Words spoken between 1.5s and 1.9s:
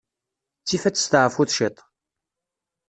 ciṭ.